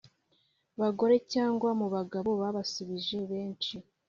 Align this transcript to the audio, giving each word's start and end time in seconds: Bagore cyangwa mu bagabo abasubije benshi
Bagore 0.79 1.15
cyangwa 1.33 1.69
mu 1.79 1.87
bagabo 1.95 2.29
abasubije 2.49 3.17
benshi 3.31 3.75